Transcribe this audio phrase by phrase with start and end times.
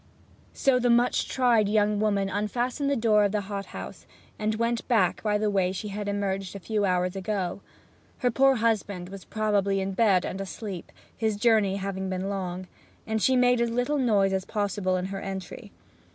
[0.55, 4.07] So the much tried young woman unfastened the door of the hot house,
[4.39, 7.61] and went back by the way she had emerged a few hours ago.
[8.25, 12.65] Her poor husband was probably in bed and asleep, his journey having been long;
[13.05, 15.71] and she made as little noise as possible in her entry.